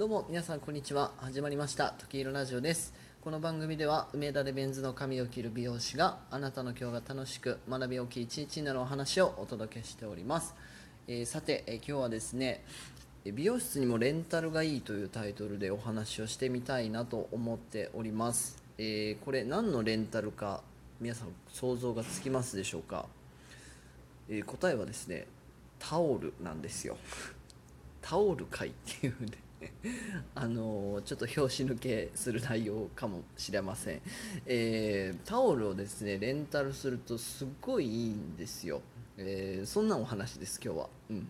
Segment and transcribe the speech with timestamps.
[0.00, 1.12] どうも皆さんこんにちは。
[1.18, 1.92] 始まりました。
[1.98, 2.94] 時色ラジオです。
[3.20, 10.54] この番組では梅田でメンズの髪を切る美容師があなたの今日が楽しく学び多きい一日になるお話をお届けしております、
[11.06, 12.64] えーさて、えー今日はですね
[13.26, 20.62] 美容室にもレンタルがいいというタイトルでお話をしてみたいなと思っております、えーこれ何のレンタルか
[20.98, 23.04] 皆さん想像がつきますでしょうか、
[24.30, 25.26] え答えはですね
[25.78, 26.96] タオルなんですよ。
[28.00, 29.49] タオル会っていうね。
[30.34, 34.00] あのちょっと拍子抜けする内容かもしれません、
[34.46, 38.80] えータオルをですねレンタルするとすっごいいいんですよ、
[39.16, 41.28] えーそんなお話です今日は、うん、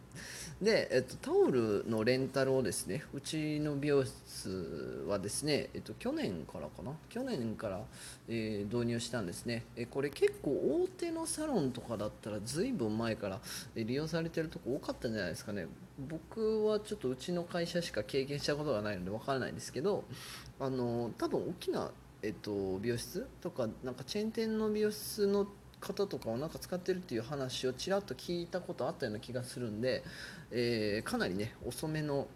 [0.60, 6.92] で、えっと、タオルのレンタルをですねうちの美容室はですね、えっと、去年からかな？
[7.09, 7.80] 去年から、
[8.28, 13.41] えー導入したんですね、えこれ結構大手のサロンとかだったらずいぶん前から
[13.74, 15.66] 利用されてるとこ多かったんじゃないですかね。
[15.98, 20.04] 僕はちょっとうちの会社しか経験したことがないのでわからないんですけど
[20.59, 21.90] あの多分大きな、
[22.23, 25.46] えっと、美容室とかなんかチェーン店の美容室の
[25.80, 30.04] 方とかをなんか使ってるっていう話をちらっと聞いたことあったような気がするんで、
[30.50, 32.28] えーかなりね遅めの、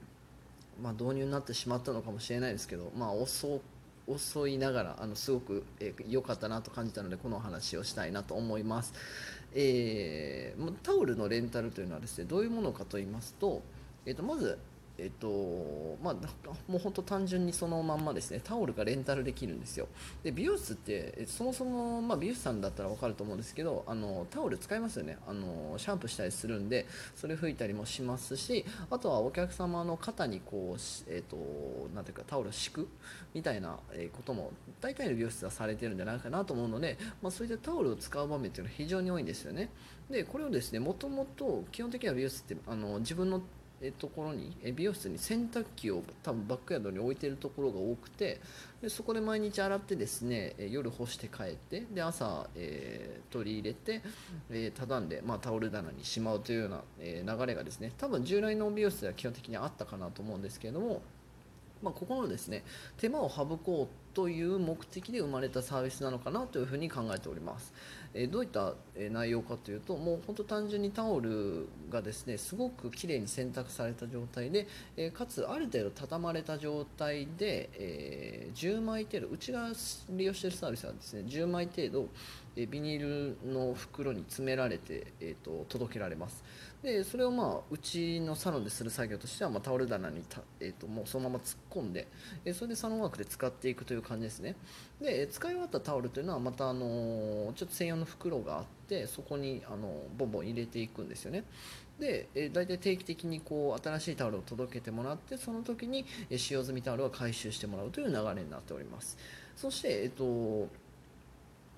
[0.82, 3.60] まあ、導入になってしまったのかもしれないですけど、まあ、遅
[4.06, 8.94] 遅いながらあのすごく良、えー良かったなと感じたのでこのお話をしたいなと思います、
[9.54, 13.62] えーまタオルのレンタルというのはですねどういうものかと言いますと,、
[14.06, 14.58] えー、とまず
[14.96, 16.14] えっとまあ、
[16.68, 18.40] もう本当単純にそのまんまですね。
[18.42, 19.88] タオルがレンタルできるんですよ。
[20.22, 25.18] で美容室ってそもそも、まあ、美容師さんだったら分かると思うんですけどあのタオル使いますよね。
[25.26, 26.86] あのシャンプーしたりするんで
[27.16, 31.36] それ拭いたりもしますしあとはお客様の肩にこう、えっと
[31.94, 32.88] なんていうかタオルを敷く
[33.34, 33.78] みたいな
[34.12, 39.70] ことも大体の美容室はされてるんじゃないかなと思うので、まあ、そういったタオルを使う場面っていうのは非常に多いんですよね。
[40.08, 43.42] でこれをですねもともと基本的には美容室ってあの自分の
[43.92, 48.40] ところに美容室に洗濯機を多分バックヤードに置いてるところが多くて
[48.82, 54.00] でそこで毎日洗ってですね夜干して帰ってで朝、えー取り入れて、
[54.50, 61.02] えー畳んで、まあ、タオル棚にしまうというような、えー流れがですね多分従来の美容室では基本的にあったかなと思うんですけれども
[61.82, 62.64] まあ、ここのですね
[62.96, 67.72] 手間を省こうという目的で生まれたサービスなのかなというふうに考えております、
[68.14, 68.74] えどういった
[69.10, 74.66] 内容かというともう本当単純にタオルがですねすごくきれいに洗濯された状態で、
[74.96, 79.68] えかつある程度畳まれた状態で、え10枚程度うちが
[80.10, 82.08] 利用しているサービスはですね10枚程度
[82.56, 86.42] えビニールの袋に詰められて、えー、と届けられます。
[86.82, 92.06] でそれをまあうちのサロンでする作業としては、まあ、タオル棚にた、えー、ともうそのまま突っ込んで、
[92.44, 94.56] えそれでサロンワークで使っていくという感じですね。
[95.00, 101.44] で使い終わったタオルというのはまた、あのちょっと専用の袋があってそこに、あのボンボン入れていくんですよね。
[101.98, 106.04] で、え、大体定期的にこう新しいタオルを届けてもらってその時に、
[106.36, 109.16] 使用済みタオルは回収してもらうという流れになっております。
[109.56, 110.68] そして、えっ、と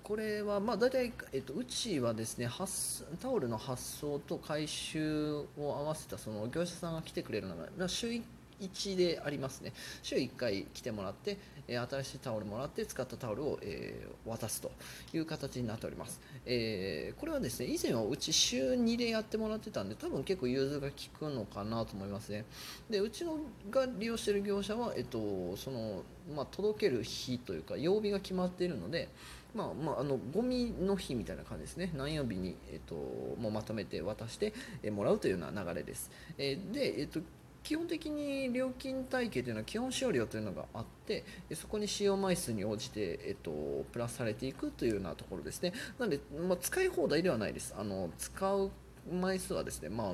[0.07, 8.21] これはまあ大体、えっと、うちはですね発タオルの発送と回収を合わせたその業者さんが来てくれるのが週1
[8.61, 9.73] 1でありますね。
[10.03, 11.37] 週1回来てもらって、
[11.67, 14.71] え新しいタオルもらって使ったタオルを、え渡すと
[15.13, 22.45] いう形になっております、えこれはですね以前はうち週2でやってもらってたんで多分結構融通が利くのかなと思いますね。
[22.89, 23.37] でうちの
[23.69, 26.03] が利用してる業者は、えっとその
[26.35, 29.07] まあ、届ける日というか曜日が決まっているので
[29.55, 32.95] まあまあ、あのゴミの日みたいな感じですね、何曜日に、えっと
[33.39, 34.53] もうまとめて渡して
[34.83, 36.11] えもらうというような流れです。
[36.37, 37.21] えで、えっと
[37.67, 43.51] 基本的に料金体系というのは基本使用料というのがあってそこに使用枚数に応じて、えっと、
[43.91, 45.73] プラスされていくというようなところですね。
[45.99, 47.75] なので、まあ、使い放題ではないです。
[47.77, 48.71] あの使う
[49.11, 50.13] 枚数はですね、まあ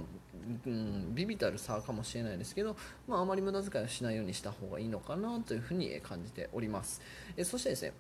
[0.66, 2.76] うん、ビビたる差かもしれないですけど、
[3.08, 7.04] まあ、あまり無駄遣いをしないようにした方がいいのかなというふうに感じております。
[7.38, 7.94] えそしてですね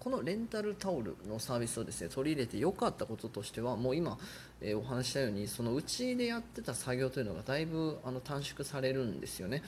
[0.00, 4.18] このレンタルタオルのサービスをですね取り入れて良かったこととしてはもう今、
[4.60, 9.62] えーお話したようにそのうちでやってた作業というのがだいぶあの短縮されるんですよね。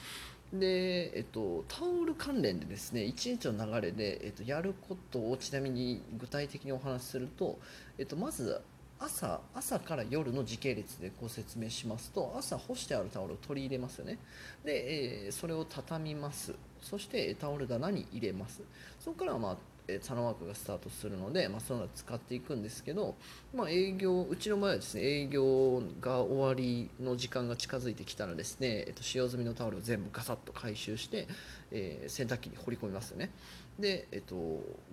[0.52, 7.58] で、えっと、タオル関連でですね一日の流れで、えっと、やることをちなみに具体的にお話しすると、
[7.98, 8.60] えっと、まず
[8.98, 14.18] 朝朝から夜の時系列でご説明しますと朝干してあるタオルを取り入れますよね。
[14.64, 16.54] で、えーそれを畳みます。
[16.80, 18.62] そしてタオル棚に入れます。
[19.00, 19.56] そこからは、まあ
[20.00, 23.16] サロンワークがスタートするので、まあ、そういうのを使っていくんですけど、
[23.54, 31.26] まあ、営業うちの場合はですね営業が終わりの時間が近づいてきたらですね、えっと、使用済みのタオルを全部ガサッと回収して、
[31.70, 33.30] えー洗濯機に放り込みますよね。
[33.78, 34.34] で、えっと、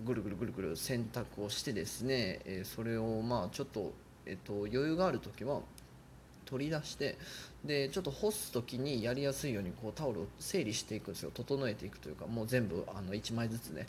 [0.05, 3.93] ぐるぐるぐるぐる洗濯をしてですね、えーそれをまあちょっと、
[4.25, 5.61] えっと、余裕がある時は
[6.49, 7.17] 取り出して
[7.63, 11.31] でちょっと干す時にやりやすいようにこうタオルを整理していくんですよ。
[11.33, 13.85] 整えていくというかもう全部あの1枚ずつね。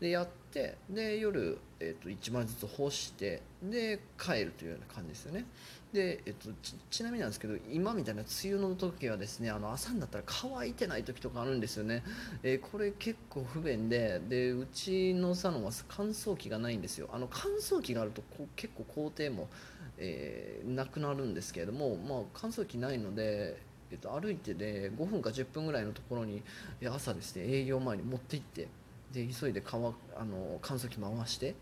[0.00, 5.46] でやってで夜、えー、と1枚ずつ干してで帰るというような感じですよね。
[5.92, 6.50] で、えっと、
[6.90, 12.04] ちなみになんですけど今みたいな梅雨の時はですねあの朝になったら乾いてない時とかあるんですよね、
[12.42, 17.08] えー、これ結構不便ででうちのサロンは乾燥機がないんですよ。
[17.12, 19.48] あの乾燥機があるとこう結構工程も、
[19.98, 26.42] えー、なくなるんですけれども、まあ、乾燥機ないのでえっと、歩いてで5分か10分ぐらいのところに
[26.86, 28.68] 朝ですね営業前に持って行って
[29.12, 29.80] で急いで乾
[30.16, 31.54] あの乾燥機回して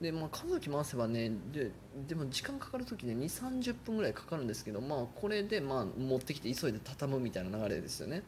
[0.00, 1.72] で、まあ、乾燥機回せばねで
[2.06, 8.22] でも時間かかる時で2 3 0分ぐらいかかるんですけど、まあ、これでまあ持ってきて急いで畳むみたいな流れですよね。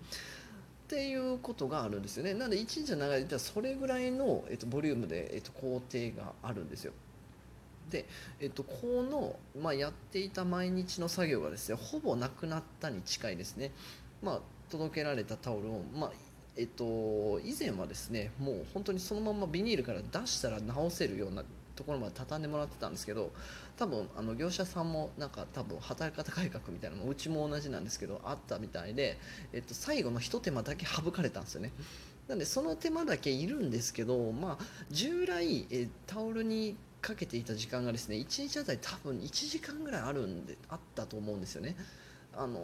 [0.86, 2.34] っていうことがあるんですよね。
[2.34, 6.92] なので1日の流れでったらそれぐらいの、えっと、ボリュームで、えっと、工程があるんですよ。
[7.90, 8.06] で、
[8.40, 13.72] えっと、この、まあ、やっていた毎日の作業がですねほぼなくなったに近いですね。
[14.22, 14.40] まあ、
[14.70, 16.12] 届けられたタオルを、まあ、
[16.56, 21.44] えっと、以前はですねもう本当にそのままビニールから出したら直せるような
[21.76, 23.30] ところまで畳んでもらってたんですけど
[23.76, 29.18] 多分あの業者さんもなんか多分働き方改革みたいなのもうちも同じなんですけどあったみたいで、
[29.52, 31.72] えっと、最後のひと手間だけ省かれたんですよね
[32.26, 41.76] なんでその手間だけいるんですけど、まあ、従来えタオルにかけていた時間がですね1日あたり多分1時間ぐらいあるんであったと思うんですよね。
[42.38, 42.58] あの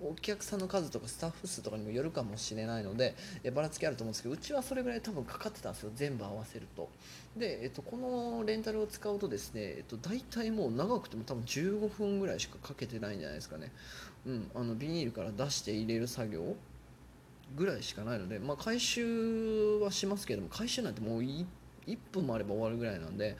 [0.00, 3.14] お客さんの数とかスタッフ数とかにもよるかもしれないので
[3.54, 5.92] ばらつきあると思うんですけどうちはそれぐらい多分かかってたんですよ。
[5.94, 6.88] 全部合わせると。
[7.36, 13.70] で、えっと、このレンタルを使うとですね、えっと、大体もう長くても多分15分ぐらいしかかけてないんじゃないですかね、
[14.26, 16.56] うん、あのビニールから出して入れる作業
[17.56, 21.44] ぐらいしかないので、まあ、回収はしますけども回収なんてもう 1,
[21.86, 23.36] 1分もあれば終わるぐらいなんで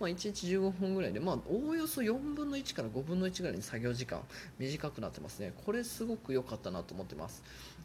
[0.00, 4.20] まあ、1日15分ぐらいで、まあ、おおよそ4分の1から5分の1ぐらいに作業時間
[4.58, 5.52] 短くなってますね。
[5.64, 7.42] これすごく良かったなと思ってます。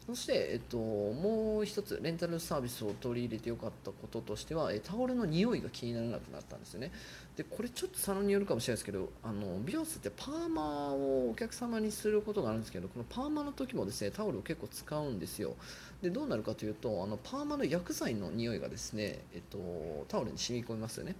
[0.08, 6.92] そして、えっと、もう一つ、レンタルサービスを取り入れて良かったこととしては、タオルの匂いが気にならなくなったんですよね。
[7.36, 15.56] で、これちょっとサロンによるかもしれないですけど、あの美容室ってパーマをお客様にすることがあるんですけど、このパーマの時もですね、タオルを結構使うんですよ。
[16.00, 21.16] で、どうなるかというと、あのパーマの薬剤の匂いがですね、えっと、タオルに染み込みますよね。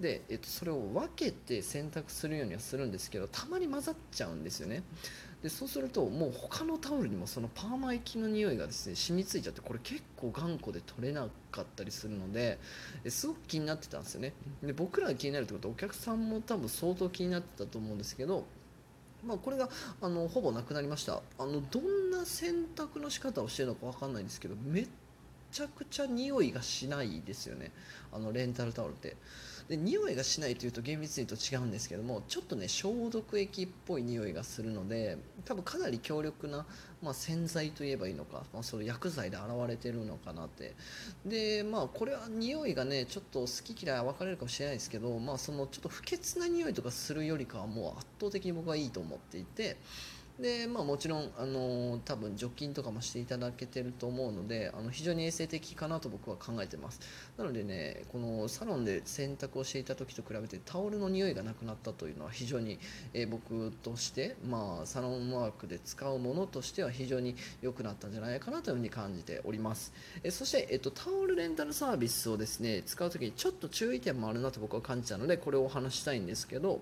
[0.00, 4.82] で、えっと、それを分けて洗濯するようにはするんですけどたまに混ざっちゃうんですよね。
[5.42, 12.58] でそうするともう他のタオルにもそのパーマ液の匂いがですね染みついちゃってこれ結構頑固で取れなかったりするので
[13.06, 14.32] すごく気になってたんですよね。
[14.62, 18.46] で僕らが気になるってことはお客さんも多分相当気になってたと思うんですけど
[19.24, 19.68] まあ、これが
[20.00, 21.22] あのほぼなくなりました。
[21.38, 24.88] あのどんな洗濯の仕方をしてるのか分かんないんですけどめっ
[25.50, 27.72] ちゃくちゃ匂いがしないですよね。
[28.12, 29.16] あのレンタルタオルって。
[29.68, 36.64] で匂いがしないというと厳密に言うと違うんですけどもちょっとね消毒液っぽい匂いがするので多分かなり強力な、
[37.02, 40.74] まあ、洗剤といえばいいのか、まあ、その薬剤で現れてるのかなって。
[41.26, 49.76] でまあこれは匂いがねちょっと好き嫌い分かれるかもしれないですけどまあそのちょっと不潔な匂いとかするよりかはもう圧倒的に僕はいいと思っていて
[50.38, 57.00] でまあ、もちろん、あの多分除菌とかもしていただけてると思うのであの非常に衛生的かなと僕は考えてます。
[57.36, 62.78] なのでねこのサロンで洗濯をしていた時と比べてタオルの匂いがなくなったというのは非常に、
[63.14, 69.92] えー、僕として、まあ、サロンワークで使うものとしては非常に良くなったんじゃないかなというふうに感じております、
[70.22, 76.80] えー、そして、えーと、タオルレンタルサービスをですね使う時にちょっと注意点もあるなと僕は感じたのでこれをお話したいんですけど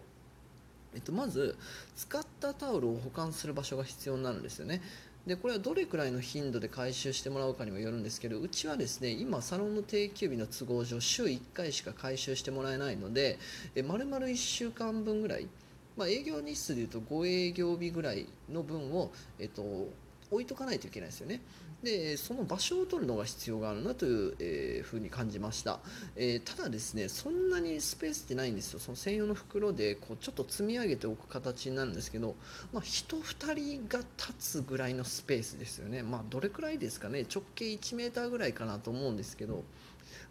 [0.96, 1.56] えっと、まず
[1.94, 4.82] 使ったタオルを保管する場所が必要になるんですよね。
[5.26, 13.40] でこれはどれくらいの頻度で回収してもらうかにもよるんですけどうちはですね今サロンの定休日の都合上週1回しか回収してもらえないので
[13.74, 15.48] え丸々1週間分ぐらい、
[15.96, 19.10] まあ、営業日数でいうと5営業日ぐらいの分を、
[19.40, 19.88] えっと、
[20.30, 21.40] 置いとかないといけないですよね。
[21.82, 25.78] でその場所を取るのが必要があるなという、えー、ふうに感じました、
[26.16, 28.80] えー、ただですねそんなにスペースってないんですよ。
[28.80, 32.34] その専用の袋でこうちょっと積み上げておく形になるんですけど、
[32.72, 36.02] まあ、人2人が立つぐらいのスペースですよね。
[36.02, 37.26] まあどれくらいですかね。
[37.32, 39.64] 直径 1m ぐらいかなと思うんですけど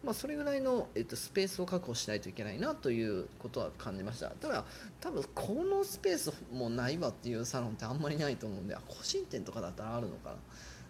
[0.06, 4.30] まあ、それぐらいの、えっと、スペースを確保しないといけないなということは感じました。
[4.30, 4.64] ただ
[5.02, 10.36] 多分このスペースもないわっていうサロンってあんまりないと思うんで個人店とかだったらあるのかな。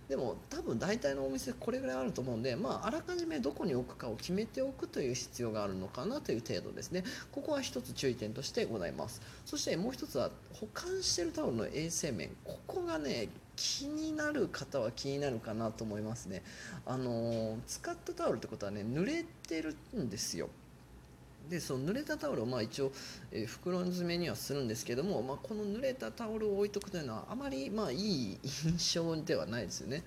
[0.09, 7.03] でも多分大体のお店これぐらいあると思うんで、まあ、あらかじめどこに置くかを決めておくという必要があるのかなという程度ですね。
[7.31, 9.21] ここは一つ注意点としてございます。
[9.45, 12.29] そしてもう一つは保管しているタオルの衛生面。
[12.43, 16.43] ここがね気になる方は気になるかなと思いますね
[16.85, 20.49] あの使ったタオルってことはね濡れてるんですよ
[21.49, 22.91] でその濡れたタオルをまあ一応、
[23.31, 30.03] えー袋詰めにはするんですけども、まあ、この濡れたタオルを置いとくというのはあまりまあいい印象ではないですよね。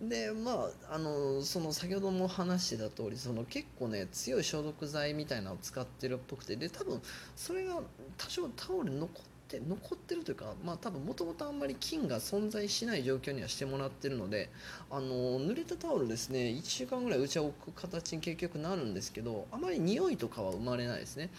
[0.00, 7.00] でまああのその先ほども話してた通りその結構ね強い消毒剤みたいなのを使ってるっぽくてで多分
[7.36, 7.80] それが
[8.16, 9.10] 多少タオル残っ
[9.52, 14.48] て残ってるというかまあ多分もともとあんまり菌が存在しない状況にはしてもらってるので
[14.90, 21.30] あの濡れたタオルですね1週間ぐらいうちは置く形に結局なるんですけどあまり匂いとかは生まれないですね。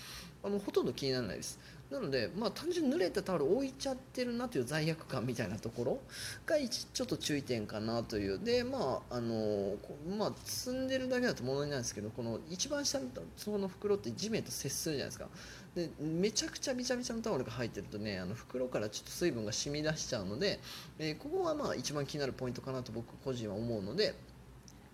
[0.45, 1.57] あのほとんど気にならないです。
[1.93, 5.99] なので、まあ、単純に濡れたタオル置いちゃってるなという罪悪感みたいなところ
[6.43, 9.75] が一ちょっと注意点かなというでまああの
[10.17, 13.05] まあ積んでるだけだと問題ないんですけどこの一番下の
[13.37, 15.27] その袋って地面と接するじゃないですか
[15.75, 20.59] でめちゃくちゃびちゃびちゃのタオルが入ってるとねあの袋からちょっと水分が染み出しちゃうので、
[20.97, 24.15] えーここはまあ一番気になるポイントかなと僕個人は思うので。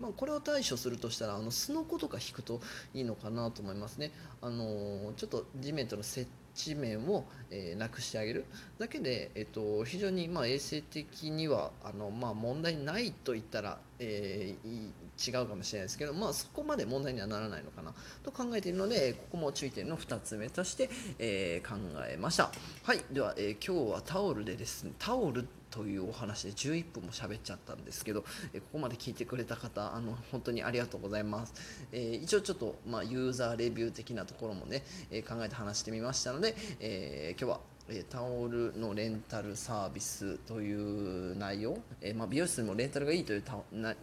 [0.00, 2.60] まあ、これを対処するとしたらあのすのことか引くと
[2.94, 4.12] いいのかなと思いますね。
[4.40, 8.44] あのちょっと地面との接地面を、えーなくしてあげる。
[8.78, 14.90] だけで、えっと、非常に、まあ、衛生的にはあの、まあ、問題ないと言ったら、えー
[15.22, 17.92] 違うかもしれないですけど、まあ、そこまで問題にはならないのかな。
[18.22, 20.88] と考えているのでここも注意点の2つ目として、
[21.18, 21.76] えー考
[22.08, 22.50] えました。
[22.84, 23.00] はい。
[23.12, 31.54] では、え今日はタオルでですねタオルというお話で11分も喋っちゃったんですけど、えここまで聞いてくれた方あの本当にありがとうございます、
[31.92, 37.60] えー一応ちょっと、まあ、ユーザーレビュー的なところもね、え考えて話してみましたので、え今日は
[38.08, 43.44] タオルのレンタルサービスという内容、えまあ、美容室にもレンタルがいいという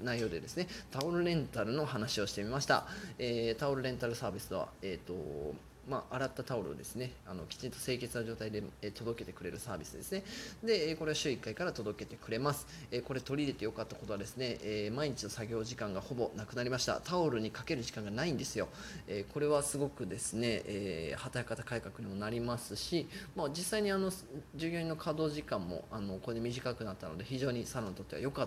[0.04, 2.86] 内容でですねタオルレンタルの話をしてみました、
[3.20, 5.56] えタオルレンタルサービスは、えーと
[5.90, 10.24] まあ、洗ったタオルをですねあのきちんと清潔な状態で、え届けてくれるサービスですね。
[10.64, 17.00] でえこれは週1回から届けてくれます、えこれ取り入れてよかったことはですね、え毎日の作業時間がほぼなくなりました。
[17.04, 18.68] タオルにかける時間がないんですよ、
[19.08, 24.12] えこれはすごくですね、えー働き方改革にもなりますし、まあ、実際にあの
[24.56, 28.46] 従業員の稼働時間もあのこれで短くなったので非常にサロンにとっては良かっ